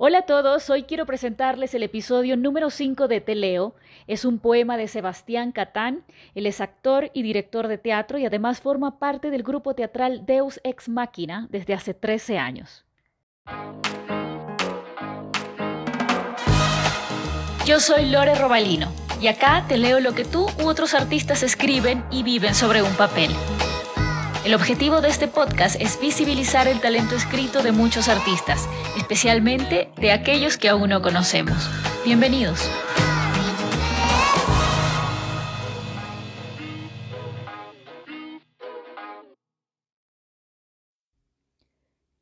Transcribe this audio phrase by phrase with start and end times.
[0.00, 3.74] Hola a todos, hoy quiero presentarles el episodio número 5 de Teleo.
[4.06, 6.04] Es un poema de Sebastián Catán.
[6.36, 10.60] Él es actor y director de teatro y además forma parte del grupo teatral Deus
[10.62, 12.84] Ex Machina desde hace 13 años.
[17.66, 22.04] Yo soy Lore Robalino y acá te leo lo que tú u otros artistas escriben
[22.12, 23.32] y viven sobre un papel.
[24.48, 28.66] El objetivo de este podcast es visibilizar el talento escrito de muchos artistas,
[28.96, 31.68] especialmente de aquellos que aún no conocemos.
[32.02, 32.58] Bienvenidos.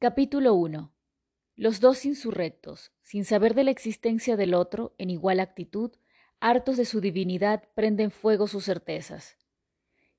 [0.00, 0.92] Capítulo 1.
[1.54, 5.92] Los dos insurrectos, sin saber de la existencia del otro, en igual actitud,
[6.40, 9.36] hartos de su divinidad, prenden fuego sus certezas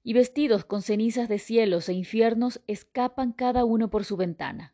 [0.08, 4.74] y vestidos con cenizas de cielos e infiernos, escapan cada uno por su ventana.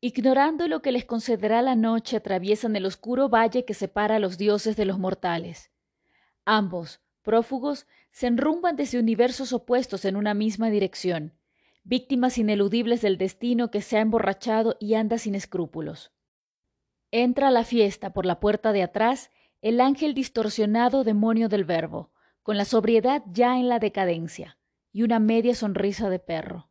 [0.00, 4.38] Ignorando lo que les concederá la noche, atraviesan el oscuro valle que separa a los
[4.38, 5.72] dioses de los mortales.
[6.44, 11.32] Ambos, prófugos, se enrumban desde universos opuestos en una misma dirección,
[11.82, 16.12] víctimas ineludibles del destino que se ha emborrachado y anda sin escrúpulos.
[17.10, 22.12] Entra a la fiesta por la puerta de atrás el ángel distorsionado demonio del verbo,
[22.42, 24.58] con la sobriedad ya en la decadencia
[24.92, 26.70] y una media sonrisa de perro.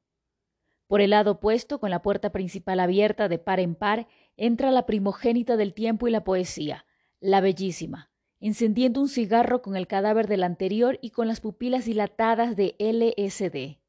[0.88, 4.86] Por el lado opuesto, con la puerta principal abierta de par en par, entra la
[4.86, 6.86] primogénita del tiempo y la poesía,
[7.20, 8.10] la bellísima,
[8.40, 13.80] encendiendo un cigarro con el cadáver del anterior y con las pupilas dilatadas de LSD.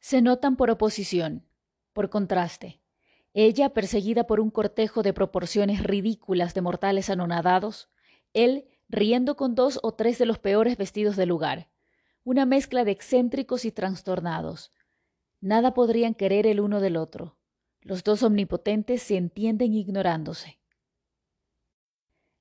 [0.00, 1.46] Se notan por oposición,
[1.92, 2.80] por contraste.
[3.32, 7.90] Ella, perseguida por un cortejo de proporciones ridículas de mortales anonadados,
[8.32, 11.70] él, riendo con dos o tres de los peores vestidos del lugar,
[12.24, 14.72] una mezcla de excéntricos y trastornados.
[15.40, 17.36] Nada podrían querer el uno del otro.
[17.80, 20.58] Los dos omnipotentes se entienden ignorándose.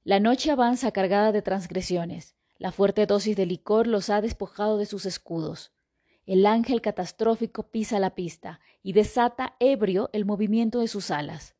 [0.03, 2.35] La noche avanza cargada de transgresiones.
[2.57, 5.73] La fuerte dosis de licor los ha despojado de sus escudos.
[6.25, 11.55] El ángel catastrófico pisa la pista y desata ebrio el movimiento de sus alas.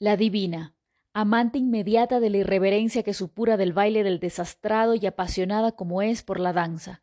[0.00, 0.74] La divina,
[1.20, 6.22] amante inmediata de la irreverencia que supura del baile del desastrado y apasionada como es
[6.22, 7.02] por la danza,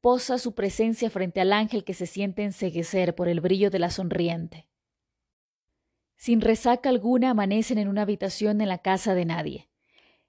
[0.00, 3.90] posa su presencia frente al ángel que se siente enseguecer por el brillo de la
[3.90, 4.68] sonriente.
[6.14, 9.68] Sin resaca alguna amanecen en una habitación en la casa de nadie.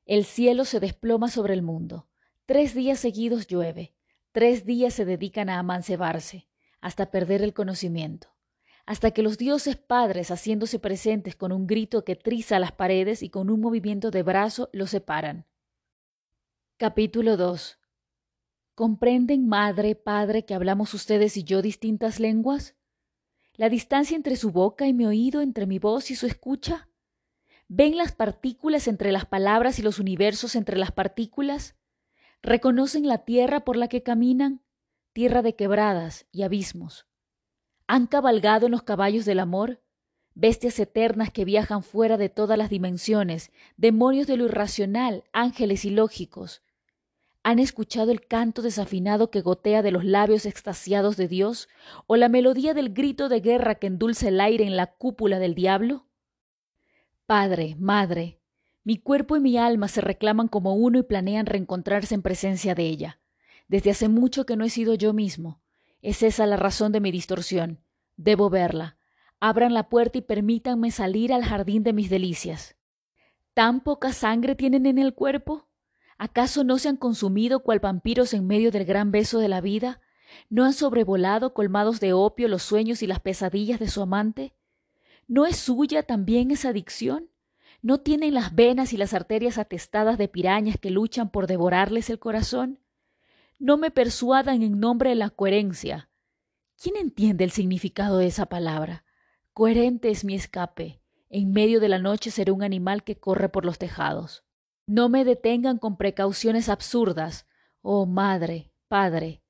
[0.07, 2.07] El cielo se desploma sobre el mundo.
[2.47, 3.93] Tres días seguidos llueve.
[4.31, 6.47] Tres días se dedican a amancebarse,
[6.81, 8.28] hasta perder el conocimiento
[8.89, 13.29] hasta que los dioses padres, haciéndose presentes con un grito que triza las paredes y
[13.29, 15.45] con un movimiento de brazo, los separan.
[16.75, 17.77] Capítulo 2
[18.73, 22.77] ¿Comprenden, madre, padre, que hablamos ustedes y yo distintas lenguas?
[23.53, 26.89] ¿La distancia entre su boca y mi oído, entre mi voz y su escucha?
[27.67, 31.75] ¿Ven las partículas entre las palabras y los universos entre las partículas?
[32.41, 34.63] ¿Reconocen la tierra por la que caminan?
[35.13, 37.05] Tierra de quebradas y abismos
[37.91, 39.81] ¿Han cabalgado en los caballos del amor?
[40.35, 46.61] Bestias eternas que viajan fuera de todas las dimensiones, demonios de lo irracional, ángeles ilógicos.
[47.41, 51.67] ¿Han escuchado el canto desafinado que gotea de los labios extasiados de Dios
[52.05, 55.55] o la melodía del grito de guerra que endulce el aire en la cúpula del
[55.55, 56.05] diablo?
[57.25, 58.39] Padre, Madre,
[58.83, 62.83] mi cuerpo y mi alma se reclaman como uno y planean reencontrarse en presencia de
[62.83, 63.19] ella.
[63.67, 65.63] Desde hace mucho que no he sido yo mismo,
[66.01, 67.79] es esa la razón de mi distorsión.
[68.15, 68.97] Debo verla.
[69.39, 72.75] Abran la puerta y permítanme salir al jardín de mis delicias.
[73.53, 75.67] ¿Tan poca sangre tienen en el cuerpo?
[76.17, 80.01] ¿Acaso no se han consumido cual vampiros en medio del gran beso de la vida?
[80.49, 84.53] ¿No han sobrevolado colmados de opio los sueños y las pesadillas de su amante?
[85.27, 87.29] ¿No es suya también esa adicción?
[87.81, 92.19] ¿No tienen las venas y las arterias atestadas de pirañas que luchan por devorarles el
[92.19, 92.79] corazón?
[93.59, 96.09] No me persuadan en nombre de la coherencia.
[96.81, 99.03] ¿Quién entiende el significado de esa palabra?
[99.51, 101.01] Coherente es mi escape.
[101.29, 104.45] En medio de la noche seré un animal que corre por los tejados.
[104.87, 107.47] No me detengan con precauciones absurdas.
[107.81, 109.43] Oh madre, padre,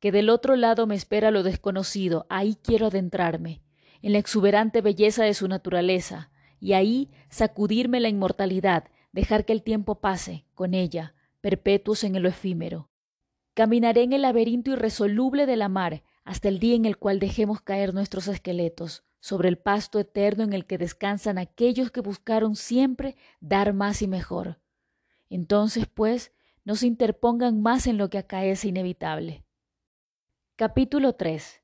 [0.00, 3.62] que del otro lado me espera lo desconocido, ahí quiero adentrarme,
[4.02, 6.30] en la exuberante belleza de su naturaleza,
[6.60, 12.28] y ahí sacudirme la inmortalidad, dejar que el tiempo pase, con ella, perpetuos en lo
[12.28, 12.90] efímero.
[13.54, 17.60] Caminaré en el laberinto irresoluble de la mar hasta el día en el cual dejemos
[17.60, 23.16] caer nuestros esqueletos sobre el pasto eterno en el que descansan aquellos que buscaron siempre
[23.40, 24.60] dar más y mejor.
[25.30, 26.32] Entonces, pues,
[26.64, 29.44] no se interpongan más en lo que acaece inevitable.
[30.56, 31.62] Capítulo 3.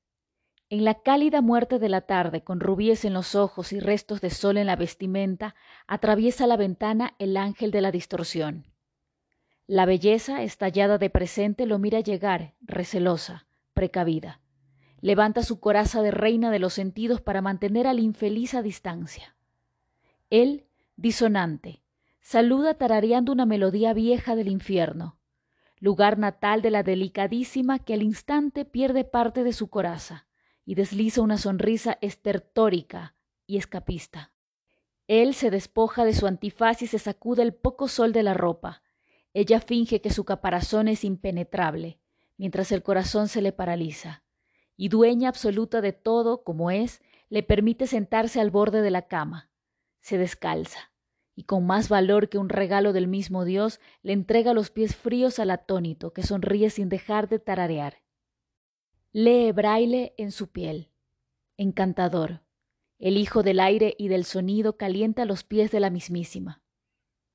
[0.70, 4.30] En la cálida muerte de la tarde, con rubíes en los ojos y restos de
[4.30, 5.56] sol en la vestimenta,
[5.88, 8.69] atraviesa la ventana el ángel de la distorsión.
[9.72, 14.40] La belleza, estallada de presente, lo mira llegar, recelosa, precavida.
[15.00, 19.36] Levanta su coraza de reina de los sentidos para mantener al infeliz a distancia.
[20.28, 21.84] Él, disonante,
[22.20, 25.20] saluda tarareando una melodía vieja del infierno,
[25.78, 30.26] lugar natal de la delicadísima que al instante pierde parte de su coraza
[30.64, 33.14] y desliza una sonrisa estertórica
[33.46, 34.32] y escapista.
[35.06, 38.82] Él se despoja de su antifaz y se sacude el poco sol de la ropa.
[39.32, 42.00] Ella finge que su caparazón es impenetrable,
[42.36, 44.24] mientras el corazón se le paraliza.
[44.76, 49.50] Y dueña absoluta de todo, como es, le permite sentarse al borde de la cama.
[50.00, 50.90] Se descalza,
[51.36, 55.38] y con más valor que un regalo del mismo Dios, le entrega los pies fríos
[55.38, 58.02] al atónito, que sonríe sin dejar de tararear.
[59.12, 60.90] Lee braille en su piel.
[61.56, 62.42] Encantador.
[62.98, 66.59] El hijo del aire y del sonido calienta los pies de la mismísima,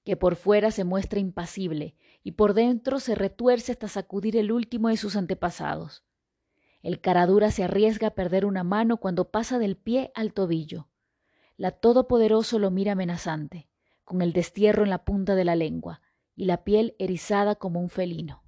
[0.05, 4.89] que por fuera se muestra impasible y por dentro se retuerce hasta sacudir el último
[4.89, 6.03] de sus antepasados.
[6.81, 10.87] El caradura se arriesga a perder una mano cuando pasa del pie al tobillo.
[11.57, 13.67] La Todopoderoso lo mira amenazante,
[14.03, 16.01] con el destierro en la punta de la lengua
[16.35, 18.43] y la piel erizada como un felino.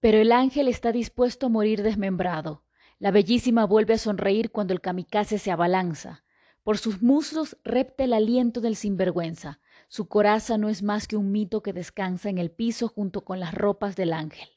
[0.00, 2.64] Pero el ángel está dispuesto a morir desmembrado.
[2.98, 6.24] La bellísima vuelve a sonreír cuando el kamikaze se abalanza.
[6.62, 9.60] Por sus muslos repte el aliento del sinvergüenza.
[9.90, 13.40] Su coraza no es más que un mito que descansa en el piso junto con
[13.40, 14.48] las ropas del ángel.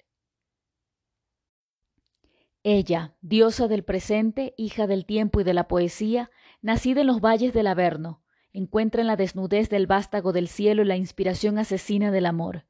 [2.62, 6.30] Ella, diosa del presente, hija del tiempo y de la poesía,
[6.62, 8.22] nacida en los valles del Averno,
[8.52, 12.68] encuentra en la desnudez del vástago del cielo la inspiración asesina del amor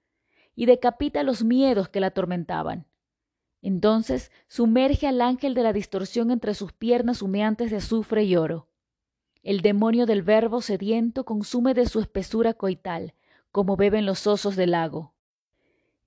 [0.55, 2.87] y decapita los miedos que la atormentaban.
[3.61, 8.69] Entonces sumerge al ángel de la distorsión entre sus piernas humeantes de azufre y oro.
[9.43, 13.13] El demonio del verbo sediento consume de su espesura coital,
[13.51, 15.13] como beben los osos del lago.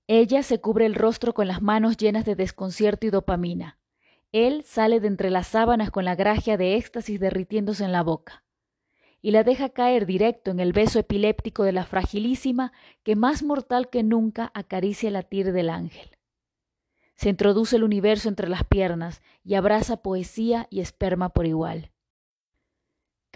[0.07, 3.77] Ella se cubre el rostro con las manos llenas de desconcierto y dopamina.
[4.31, 8.43] Él sale de entre las sábanas con la gracia de éxtasis derritiéndose en la boca
[9.21, 12.71] y la deja caer directo en el beso epiléptico de la fragilísima
[13.03, 16.09] que más mortal que nunca acaricia la latir del ángel.
[17.15, 21.91] Se introduce el universo entre las piernas y abraza poesía y esperma por igual.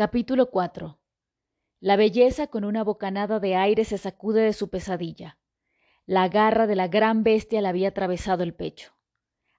[0.04, 1.00] Capítulo 4
[1.80, 5.38] La belleza con una bocanada de aire se sacude de su pesadilla.
[6.08, 8.94] La garra de la gran bestia le había atravesado el pecho.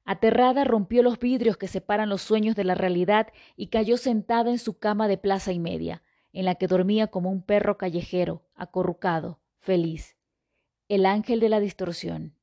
[0.04, 4.58] Aterrada rompió los vidrios que separan los sueños de la realidad y cayó sentada en
[4.58, 6.02] su cama de plaza y media,
[6.32, 10.16] en la que dormía como un perro callejero, acorrucado, feliz,
[10.88, 12.36] el ángel de la distorsión.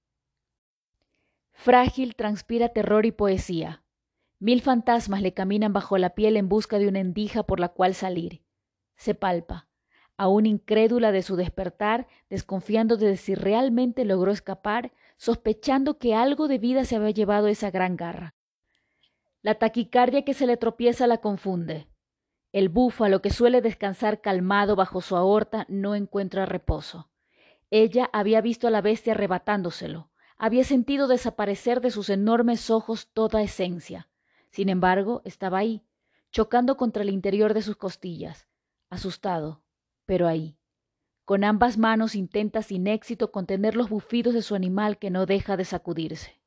[1.51, 3.83] Frágil transpira terror y poesía.
[4.39, 7.93] Mil fantasmas le caminan bajo la piel en busca de una endija por la cual
[7.93, 8.41] salir.
[8.95, 9.67] Se palpa,
[10.15, 16.57] aún incrédula de su despertar, desconfiando de si realmente logró escapar, sospechando que algo de
[16.57, 18.35] vida se había llevado esa gran garra.
[19.41, 21.87] La taquicardia que se le tropieza la confunde.
[22.53, 27.09] El búfalo que suele descansar calmado bajo su aorta no encuentra reposo.
[27.71, 33.41] Ella había visto a la bestia arrebatándoselo, había sentido desaparecer de sus enormes ojos toda
[33.41, 34.08] esencia.
[34.49, 35.83] Sin embargo, estaba ahí,
[36.31, 38.47] chocando contra el interior de sus costillas,
[38.89, 39.61] asustado,
[40.05, 40.57] pero ahí.
[41.25, 45.57] Con ambas manos intenta sin éxito contener los bufidos de su animal que no deja
[45.57, 46.39] de sacudirse.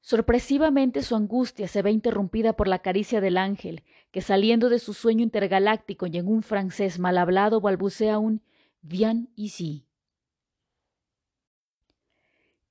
[0.00, 4.94] Sorpresivamente su angustia se ve interrumpida por la caricia del ángel, que saliendo de su
[4.94, 8.42] sueño intergaláctico y en un francés mal hablado balbucea un
[8.80, 9.89] bien ici.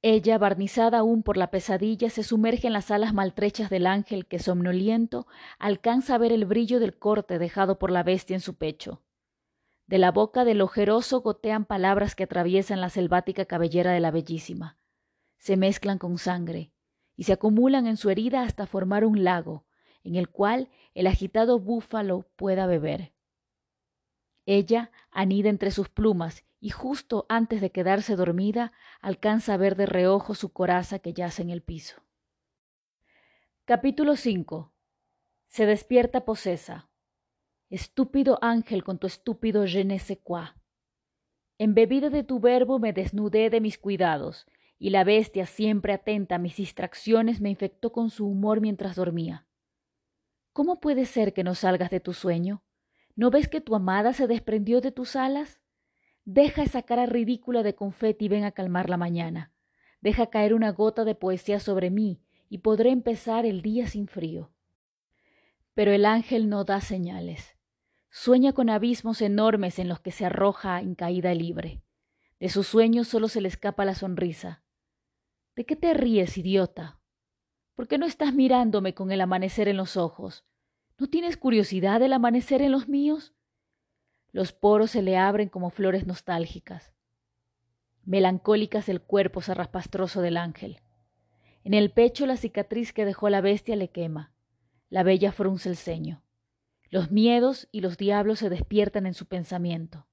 [0.01, 4.39] Ella, barnizada aún por la pesadilla, se sumerge en las alas maltrechas del ángel que,
[4.39, 5.27] somnoliento,
[5.57, 9.01] alcanza a ver el brillo del corte dejado por la bestia en su pecho.
[9.87, 14.77] De la boca del ojeroso gotean palabras que atraviesan la selvática cabellera de la bellísima.
[15.37, 16.71] Se mezclan con sangre,
[17.17, 19.65] y se acumulan en su herida hasta formar un lago,
[20.05, 23.11] en el cual el agitado búfalo pueda beber.
[24.45, 29.85] Ella anida entre sus plumas y justo antes de quedarse dormida alcanza a ver de
[29.85, 32.01] reojo su coraza que yace en el piso.
[33.65, 34.73] Capítulo 5
[35.47, 36.89] Se despierta posesa.
[37.69, 40.49] Estúpido ángel con tu estúpido je ne sais quoi.
[41.59, 44.47] Embebida de tu verbo me desnudé de mis cuidados
[44.79, 49.45] y la bestia, siempre atenta a mis distracciones, me infectó con su humor mientras dormía.
[50.53, 52.63] ¿Cómo puede ser que no salgas de tu sueño?
[53.15, 55.58] ¿No ves que tu amada se desprendió de tus alas?
[56.31, 59.51] Deja esa cara ridícula de confeti y ven a calmar la mañana.
[59.99, 64.51] Deja caer una gota de poesía sobre mí y podré empezar el día sin frío.
[65.73, 67.57] Pero el ángel no da señales.
[68.11, 71.81] Sueña con abismos enormes en los que se arroja en caída libre.
[72.39, 74.61] De sus sueños solo se le escapa la sonrisa.
[75.55, 76.99] ¿De qué te ríes, idiota?
[77.73, 80.45] ¿Por qué no estás mirándome con el amanecer en los ojos?
[80.99, 83.33] ¿No tienes curiosidad del amanecer en los míos?
[84.31, 86.93] Los poros se le abren como flores nostálgicas.
[88.03, 90.81] Melancólicas el cuerpo zarrapastroso del ángel.
[91.63, 94.33] En el pecho la cicatriz que dejó la bestia le quema.
[94.89, 96.23] La bella frunce el ceño.
[96.89, 100.07] Los miedos y los diablos se despiertan en su pensamiento.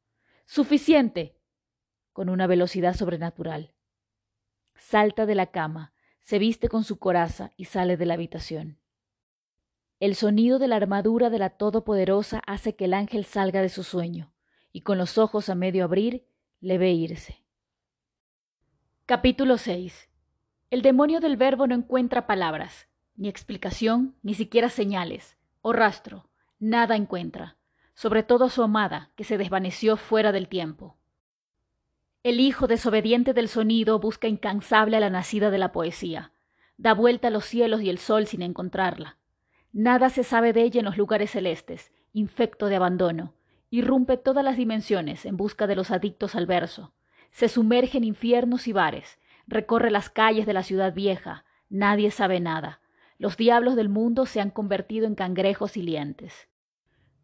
[0.44, 1.37] ¡Suficiente!
[2.12, 3.75] con una velocidad sobrenatural.
[4.75, 5.92] Salta de la cama,
[6.23, 8.78] se viste con su coraza y sale de la habitación.
[9.99, 13.83] El sonido de la armadura de la Todopoderosa hace que el ángel salga de su
[13.83, 14.31] sueño,
[14.71, 16.26] y con los ojos a medio abrir,
[16.61, 17.43] le ve irse.
[19.07, 20.11] Capítulo 6
[20.69, 26.95] El demonio del verbo no encuentra palabras, ni explicación, ni siquiera señales, o rastro, nada
[26.95, 27.57] encuentra,
[27.95, 30.99] sobre todo su amada, que se desvaneció fuera del tiempo.
[32.23, 36.33] El hijo desobediente del sonido busca incansable a la nacida de la poesía,
[36.76, 39.17] da vuelta a los cielos y el sol sin encontrarla.
[39.73, 43.35] Nada se sabe de ella en los lugares celestes, infecto de abandono,
[43.70, 46.92] irrumpe todas las dimensiones en busca de los adictos al verso,
[47.30, 52.40] se sumerge en infiernos y bares, recorre las calles de la ciudad vieja, nadie sabe
[52.40, 52.80] nada,
[53.18, 56.49] los diablos del mundo se han convertido en cangrejos y lientes.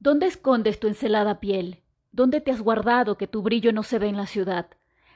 [0.00, 1.82] ¿Dónde escondes tu encelada piel?
[2.12, 4.66] ¿Dónde te has guardado que tu brillo no se ve en la ciudad?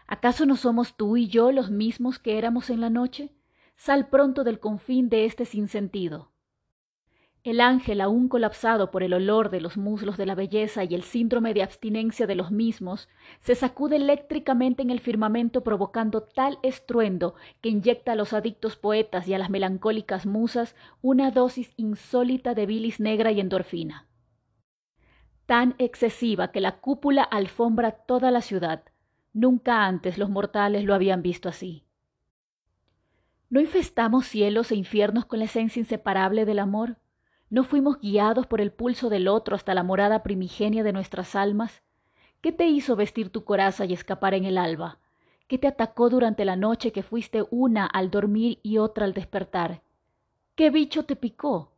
[0.07, 3.33] ¿Acaso no somos tú y yo los mismos que éramos en la noche?
[3.77, 6.31] Sal pronto del confín de este sinsentido.
[7.47, 11.05] El ángel, aún colapsado por el olor de los muslos de la belleza y el
[11.05, 17.37] síndrome de abstinencia de los mismos, se sacude eléctricamente en el firmamento provocando tal estruendo
[17.61, 22.67] que inyecta a los adictos poetas y a las melancólicas musas una dosis insólita de
[22.67, 24.09] bilis negra y endorfina.
[25.47, 28.83] Tan excesiva que la cúpula alfombra toda la ciudad,
[29.33, 31.85] Nunca antes los mortales lo habían visto así.
[33.51, 36.97] ¿No infestamos cielos e infiernos con la esencia inseparable del amor?
[37.49, 41.83] ¿No fuimos guiados por el pulso del otro hasta la morada primigenia de nuestras almas?
[42.41, 44.99] ¿Qué te hizo vestir tu coraza y escapar en el alba?
[45.47, 49.83] ¿Qué te atacó durante la noche que fuiste una al dormir y otra al despertar?
[50.57, 51.73] ¿Qué bicho te picó?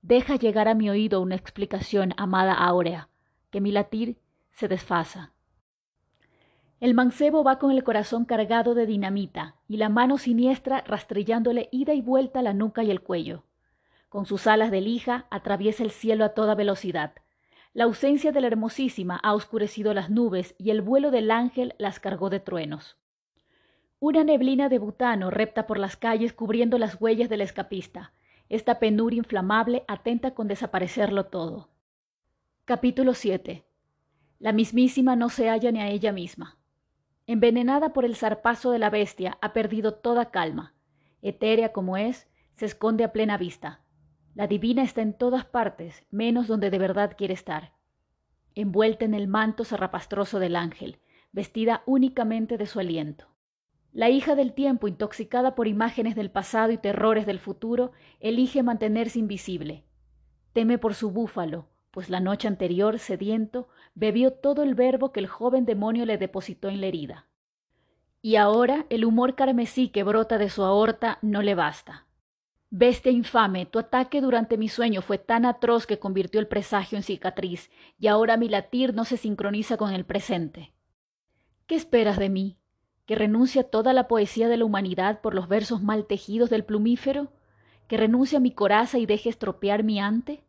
[0.00, 3.08] Deja llegar a mi oído una explicación, amada Áurea,
[3.50, 4.18] que mi latir
[4.52, 5.32] se desfasa.
[6.78, 11.94] El mancebo va con el corazón cargado de dinamita y la mano siniestra rastrillándole ida
[11.94, 13.42] y vuelta la nuca y el cuello.
[14.14, 17.14] Con sus alas de lija atraviesa el cielo a toda velocidad.
[17.72, 21.98] La ausencia de la hermosísima ha oscurecido las nubes y el vuelo del ángel las
[21.98, 22.96] cargó de truenos.
[23.98, 28.12] Una neblina de butano repta por las calles cubriendo las huellas del escapista.
[28.48, 31.70] Esta penuria inflamable atenta con desaparecerlo todo.
[32.64, 33.64] Capítulo 7.
[34.38, 36.56] La mismísima no se halla ni a ella misma.
[37.26, 40.72] Envenenada por el zarpazo de la bestia, ha perdido toda calma.
[41.20, 43.83] Etérea como es, se esconde a plena vista.
[44.34, 47.72] La divina está en todas partes, menos donde de verdad quiere estar.
[48.56, 50.98] Envuelta en el manto zarrapastroso del ángel,
[51.30, 53.28] vestida únicamente de su aliento.
[53.92, 59.20] La hija del tiempo, intoxicada por imágenes del pasado y terrores del futuro, elige mantenerse
[59.20, 59.84] invisible.
[60.52, 65.28] Teme por su búfalo, pues la noche anterior, sediento, bebió todo el verbo que el
[65.28, 67.26] joven demonio le depositó en la herida.
[68.20, 72.03] Y ahora el humor carmesí que brota de su aorta no le basta.
[72.70, 77.04] Bestia infame, tu ataque durante mi sueño fue tan atroz que convirtió el presagio en
[77.04, 80.74] cicatriz, y ahora mi latir no se sincroniza con el presente.
[81.66, 82.58] ¿Qué esperas de mí?
[83.06, 86.64] ¿Que renuncie a toda la poesía de la humanidad por los versos mal tejidos del
[86.64, 87.32] plumífero?
[87.86, 90.44] ¿Que renuncie a mi coraza y deje estropear mi ante?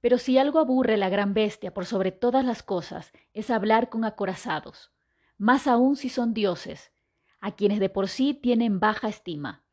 [0.00, 4.04] Pero si algo aburre la gran bestia por sobre todas las cosas, es hablar con
[4.04, 4.92] acorazados,
[5.36, 6.92] más aún si son dioses,
[7.40, 9.64] a quienes de por sí tienen baja estima.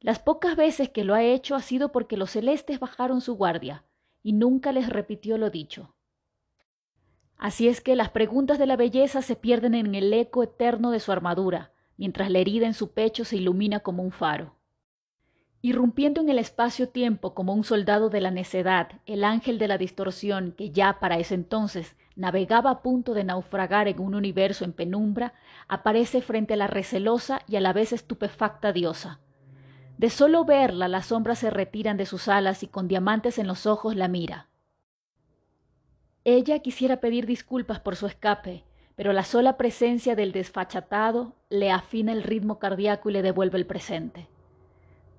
[0.00, 3.84] Las pocas veces que lo ha hecho ha sido porque los celestes bajaron su guardia,
[4.22, 5.94] y nunca les repitió lo dicho.
[7.38, 11.00] Así es que las preguntas de la belleza se pierden en el eco eterno de
[11.00, 14.56] su armadura, mientras la herida en su pecho se ilumina como un faro.
[15.62, 20.52] Irrumpiendo en el espacio-tiempo como un soldado de la necedad, el ángel de la distorsión,
[20.52, 25.34] que ya para ese entonces navegaba a punto de naufragar en un universo en penumbra,
[25.68, 29.20] aparece frente a la recelosa y a la vez estupefacta diosa.
[29.98, 33.66] De solo verla las sombras se retiran de sus alas y con diamantes en los
[33.66, 34.48] ojos la mira.
[36.24, 42.12] Ella quisiera pedir disculpas por su escape, pero la sola presencia del desfachatado le afina
[42.12, 44.28] el ritmo cardíaco y le devuelve el presente.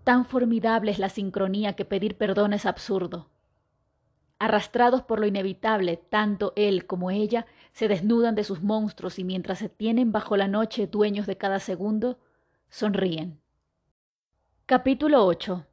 [0.03, 3.29] Tan formidable es la sincronía que pedir perdón es absurdo.
[4.39, 9.57] Arrastrados por lo inevitable, tanto él como ella se desnudan de sus monstruos y mientras
[9.57, 12.19] se tienen bajo la noche dueños de cada segundo,
[12.69, 13.39] sonríen.
[14.69, 15.65] Capítulo 8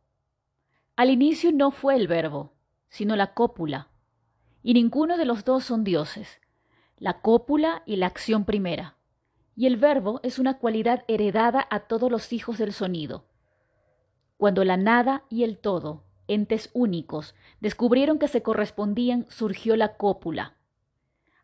[0.95, 2.53] Al inicio no fue el verbo,
[2.89, 3.89] sino la cópula,
[4.63, 6.41] y ninguno de los dos son dioses,
[6.99, 8.95] la cópula y la acción primera,
[9.57, 13.25] y el verbo es una cualidad heredada a todos los hijos del sonido.
[14.37, 20.55] Cuando la nada y el todo, entes únicos, descubrieron que se correspondían, surgió la cópula.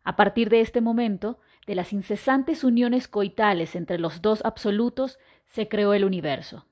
[0.05, 5.67] A partir de este momento, de las incesantes uniones coitales entre los dos absolutos, se
[5.67, 6.65] creó el universo.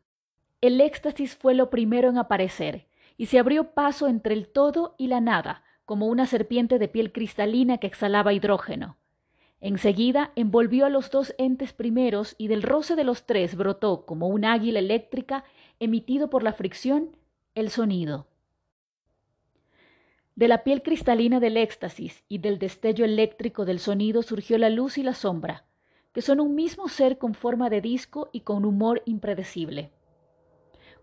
[0.62, 5.08] El éxtasis fue lo primero en aparecer, y se abrió paso entre el todo y
[5.08, 8.98] la nada, como una serpiente de piel cristalina que exhalaba hidrógeno.
[9.62, 14.28] Enseguida envolvió a los dos entes primeros y del roce de los tres brotó, como
[14.28, 15.44] un águila eléctrica,
[15.80, 17.16] emitido por la fricción,
[17.56, 18.28] el sonido.
[20.36, 24.98] De la piel cristalina del éxtasis y del destello eléctrico del sonido surgió la luz
[24.98, 25.66] y la sombra,
[26.14, 29.92] que son un mismo ser con forma de disco y con humor impredecible.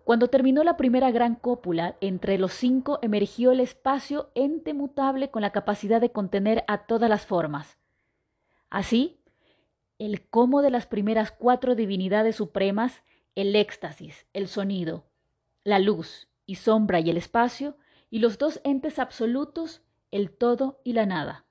[0.06, 5.42] Cuando terminó la primera gran cópula, entre los cinco emergió el espacio ente mutable con
[5.42, 7.76] la capacidad de contener a todas las formas.
[8.70, 9.18] Así,
[9.98, 13.02] el cómo de las primeras cuatro divinidades supremas,
[13.34, 15.06] el éxtasis, el sonido,
[15.64, 17.76] la luz y sombra y el espacio,
[18.08, 19.82] y los dos entes absolutos,
[20.12, 21.46] el todo y la nada.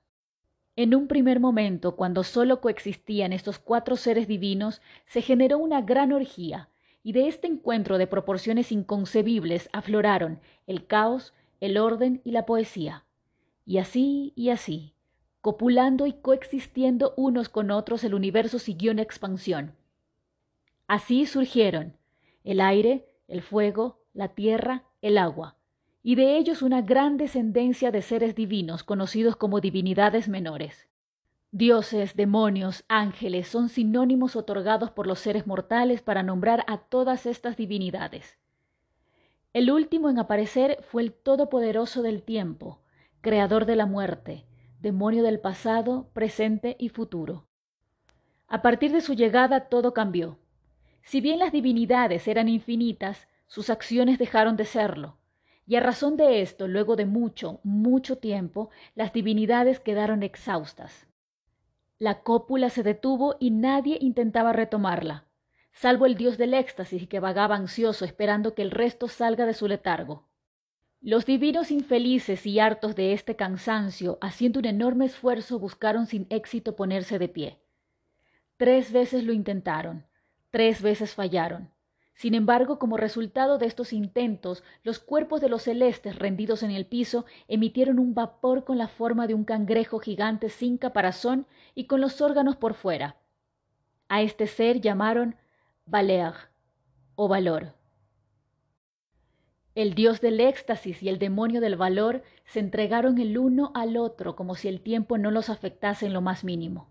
[0.76, 6.10] En un primer momento, cuando sólo coexistían estos cuatro seres divinos, se generó una gran
[6.10, 6.70] orgía,
[7.06, 13.04] y de este encuentro de proporciones inconcebibles afloraron el caos, el orden y la poesía.
[13.64, 14.92] Y así y así,
[15.40, 19.76] copulando y coexistiendo unos con otros, el universo siguió en expansión.
[20.88, 21.96] Así surgieron
[22.42, 25.54] el aire, el fuego, la tierra, el agua,
[26.02, 30.88] y de ellos una gran descendencia de seres divinos conocidos como divinidades menores.
[31.58, 37.56] Dioses, demonios, ángeles son sinónimos otorgados por los seres mortales para nombrar a todas estas
[37.56, 38.36] divinidades.
[39.54, 42.82] El último en aparecer fue el Todopoderoso del tiempo,
[43.22, 44.44] creador de la muerte,
[44.82, 47.46] demonio del pasado, presente y futuro.
[48.48, 50.36] A partir de su llegada todo cambió.
[51.00, 55.16] Si bien las divinidades eran infinitas, sus acciones dejaron de serlo,
[55.66, 61.06] y a razón de esto, luego de mucho, mucho tiempo, las divinidades quedaron exhaustas.
[61.98, 65.24] La cópula se detuvo y nadie intentaba retomarla,
[65.72, 69.66] salvo el dios del éxtasis que vagaba ansioso esperando que el resto salga de su
[69.66, 70.28] letargo.
[71.00, 76.76] Los divinos infelices y hartos de este cansancio, haciendo un enorme esfuerzo, buscaron sin éxito
[76.76, 77.58] ponerse de pie.
[78.58, 80.06] Tres veces lo intentaron,
[80.50, 81.70] tres veces fallaron.
[82.16, 86.86] Sin embargo, como resultado de estos intentos, los cuerpos de los celestes rendidos en el
[86.86, 92.00] piso emitieron un vapor con la forma de un cangrejo gigante sin caparazón y con
[92.00, 93.16] los órganos por fuera.
[94.08, 95.36] A este ser llamaron
[95.84, 96.32] Valer
[97.16, 97.74] o valor.
[99.74, 104.36] El dios del éxtasis y el demonio del valor se entregaron el uno al otro
[104.36, 106.88] como si el tiempo no los afectase en lo más mínimo.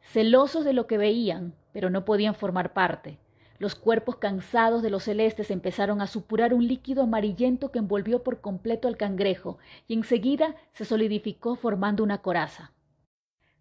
[0.00, 3.18] Celosos de lo que veían, pero no podían formar parte,
[3.58, 8.40] los cuerpos cansados de los celestes empezaron a supurar un líquido amarillento que envolvió por
[8.40, 12.72] completo al cangrejo y enseguida se solidificó formando una coraza.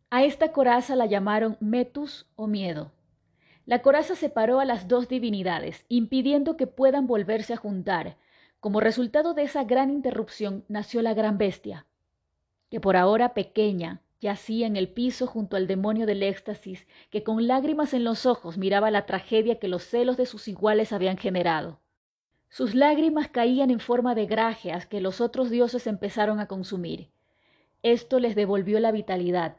[0.10, 2.92] A esta coraza la llamaron Metus o miedo.
[3.66, 8.16] La coraza separó a las dos divinidades, impidiendo que puedan volverse a juntar.
[8.62, 11.86] Como resultado de esa gran interrupción nació la gran bestia,
[12.70, 17.46] que por ahora pequeña, Yacía en el piso junto al demonio del éxtasis, que con
[17.46, 21.82] lágrimas en los ojos miraba la tragedia que los celos de sus iguales habían generado.
[22.50, 27.12] Sus lágrimas caían en forma de grajeas que los otros dioses empezaron a consumir.
[27.84, 29.58] Esto les devolvió la vitalidad.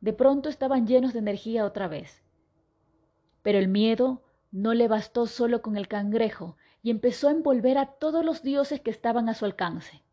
[0.00, 2.22] De pronto estaban llenos de energía otra vez.
[3.42, 7.86] Pero el miedo no le bastó solo con el cangrejo y empezó a envolver a
[7.86, 10.03] todos los dioses que estaban a su alcance.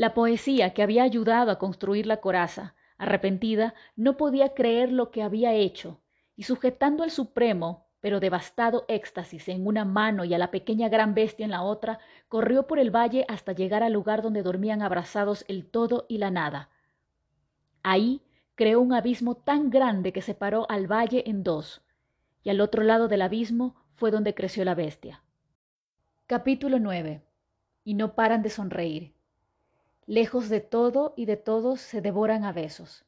[0.00, 5.22] La poesía que había ayudado a construir la coraza, arrepentida, no podía creer lo que
[5.22, 6.00] había hecho,
[6.36, 11.12] y sujetando al supremo, pero devastado éxtasis en una mano y a la pequeña gran
[11.12, 15.44] bestia en la otra, corrió por el valle hasta llegar al lugar donde dormían abrazados
[15.48, 16.70] el todo y la nada.
[17.82, 18.22] Ahí
[18.54, 21.82] creó un abismo tan grande que separó al valle en dos,
[22.42, 25.22] y al otro lado del abismo fue donde creció la bestia.
[26.26, 27.22] Capítulo 9.
[27.84, 29.19] Y no paran de sonreír.
[30.10, 33.04] Lejos de todo y de todos se devoran a besos.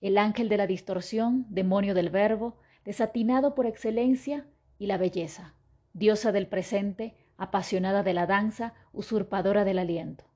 [0.00, 4.46] El ángel de la distorsión, demonio del verbo, desatinado por excelencia,
[4.78, 5.56] y la belleza,
[5.94, 10.26] diosa del presente, apasionada de la danza, usurpadora del aliento.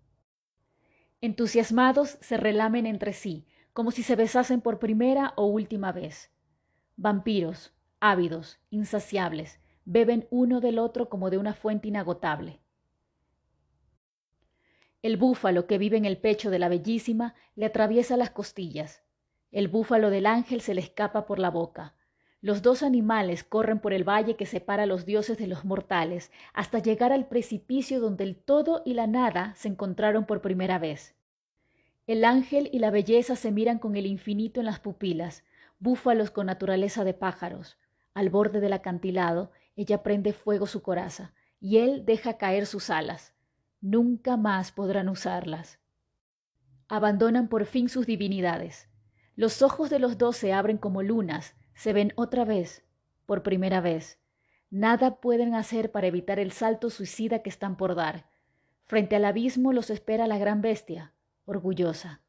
[1.20, 6.32] Entusiasmados se relamen entre sí, como si se besasen por primera o última vez.
[6.96, 12.58] Vampiros, ávidos, insaciables, beben uno del otro como de una fuente inagotable.
[15.00, 19.04] El búfalo que vive en el pecho de la bellísima le atraviesa las costillas.
[19.52, 21.94] El búfalo del ángel se le escapa por la boca.
[22.40, 26.32] Los dos animales corren por el valle que separa a los dioses de los mortales,
[26.52, 31.14] hasta llegar al precipicio donde el todo y la nada se encontraron por primera vez.
[32.08, 35.44] El ángel y la belleza se miran con el infinito en las pupilas,
[35.78, 37.78] búfalos con naturaleza de pájaros.
[38.14, 43.34] Al borde del acantilado, ella prende fuego su coraza, y él deja caer sus alas.
[43.80, 45.78] Nunca más podrán usarlas.
[46.88, 48.88] Abandonan por fin sus divinidades.
[49.36, 52.84] Los ojos de los dos se abren como lunas, se ven otra vez,
[53.24, 54.18] por primera vez.
[54.68, 58.28] Nada pueden hacer para evitar el salto suicida que están por dar.
[58.84, 61.12] Frente al abismo los espera la gran bestia,
[61.44, 62.20] orgullosa.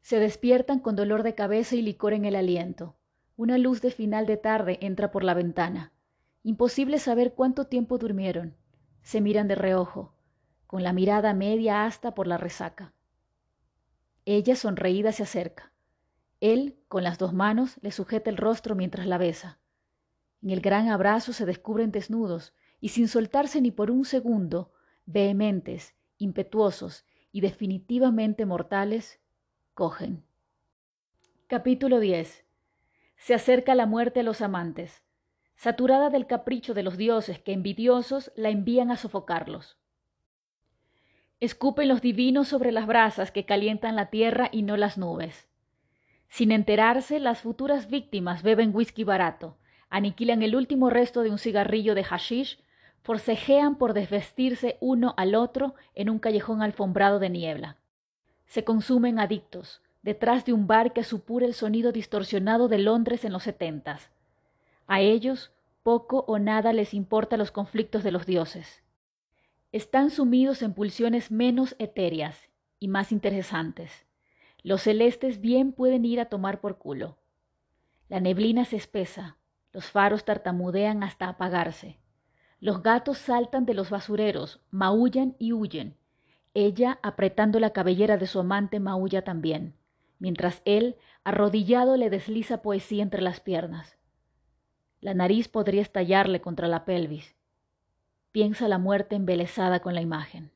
[0.00, 2.96] Se despiertan con dolor de cabeza y licor en el aliento.
[3.36, 5.92] Una luz de final de tarde entra por la ventana.
[6.42, 8.56] Imposible saber cuánto tiempo durmieron.
[9.02, 10.14] Se miran de reojo
[10.72, 12.94] con la mirada media hasta por la resaca.
[14.24, 15.70] Ella sonreída se acerca.
[16.40, 19.58] Él, con las dos manos, le sujeta el rostro mientras la besa.
[20.40, 24.72] En el gran abrazo se descubren desnudos y sin soltarse ni por un segundo,
[25.04, 29.20] vehementes, impetuosos y definitivamente mortales,
[29.74, 30.24] cogen.
[31.48, 32.46] Capítulo 10.
[33.18, 35.02] Se acerca la muerte a los amantes,
[35.54, 39.76] saturada del capricho de los dioses que envidiosos la envían a sofocarlos.
[41.42, 45.48] Escupen los divinos sobre las brasas que calientan la tierra y no las nubes.
[46.28, 49.56] Sin enterarse, las futuras víctimas beben whisky barato,
[49.90, 52.60] aniquilan el último resto de un cigarrillo de hashish,
[53.00, 57.76] forcejean por desvestirse uno al otro en un callejón alfombrado de niebla.
[58.46, 63.32] Se consumen adictos, detrás de un bar que supura el sonido distorsionado de Londres en
[63.32, 64.12] los setentas.
[64.86, 65.50] A ellos
[65.82, 68.81] poco o nada les importa los conflictos de los dioses
[69.72, 72.38] están sumidos en pulsiones menos etéreas
[72.78, 74.06] y más interesantes.
[74.62, 77.18] Los celestes bien pueden ir a tomar por culo.
[78.08, 79.38] La neblina se espesa,
[79.72, 81.98] los faros tartamudean hasta apagarse.
[82.60, 85.96] Los gatos saltan de los basureros, maullan y huyen.
[86.54, 89.74] Ella, apretando la cabellera de su amante, maulla también,
[90.18, 93.96] mientras él, arrodillado, le desliza poesía entre las piernas.
[95.00, 97.34] La nariz podría estallarle contra la pelvis,
[98.32, 100.50] piensa la muerte embelesada con la imagen.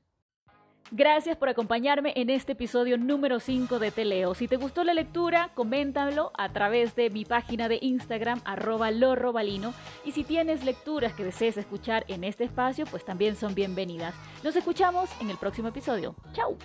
[0.93, 4.35] Gracias por acompañarme en este episodio número 5 de Teleo.
[4.35, 9.75] Si te gustó la lectura, coméntalo a través de mi página de Instagram, arroba lorrobalino.
[10.05, 14.15] Y si tienes lecturas que desees escuchar en este espacio, pues también son bienvenidas.
[14.45, 16.15] Nos escuchamos en el próximo episodio.
[16.33, 16.57] ¡Chao!